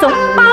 [0.00, 0.49] 走吧。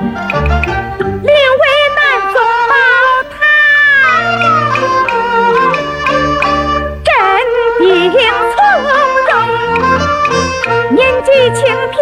[0.00, 2.00] 临危难
[2.32, 2.34] 总
[2.68, 2.72] 报
[3.30, 3.36] 他
[7.04, 7.08] 镇
[7.78, 8.56] 定从
[9.28, 9.32] 容
[10.96, 11.60] 年纪轻
[11.92, 11.96] 轻